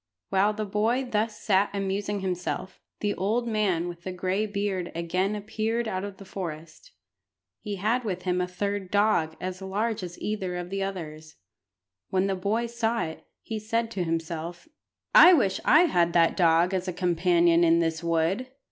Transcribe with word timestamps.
While 0.29 0.53
the 0.53 0.65
boy 0.65 1.05
thus 1.07 1.39
sat 1.39 1.69
amusing 1.75 2.21
himself, 2.21 2.79
the 3.01 3.13
old 3.13 3.47
man 3.47 3.87
with 3.87 4.01
the 4.01 4.11
gray 4.11 4.47
beard 4.47 4.91
again 4.95 5.35
appeared 5.35 5.87
out 5.87 6.03
of 6.03 6.17
the 6.17 6.25
forest. 6.25 6.93
He 7.59 7.75
had 7.75 8.03
with 8.03 8.23
him 8.23 8.41
a 8.41 8.47
third 8.47 8.89
dog 8.89 9.35
as 9.39 9.61
large 9.61 10.01
as 10.01 10.17
either 10.19 10.55
of 10.55 10.71
the 10.71 10.81
others. 10.81 11.35
When 12.09 12.25
the 12.25 12.33
boy 12.35 12.65
saw 12.65 13.03
it, 13.03 13.27
he 13.43 13.59
said 13.59 13.91
to 13.91 14.03
himself 14.03 14.67
"I 15.13 15.33
wish 15.33 15.59
I 15.65 15.81
had 15.83 16.13
that 16.13 16.35
dog 16.35 16.73
as 16.73 16.87
a 16.87 16.93
companion 16.93 17.63
in 17.63 17.77
this 17.77 18.03
wood. 18.03 18.47